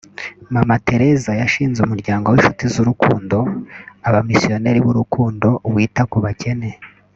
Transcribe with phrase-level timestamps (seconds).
[0.53, 3.37] Mama Tereza yashinze umuryango w’inshuti z’urukundo
[4.07, 6.69] (abamisiyoneri b’Urukundo) wita ku bakene